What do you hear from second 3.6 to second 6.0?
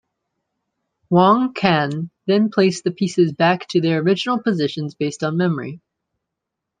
to their original positions based on memory.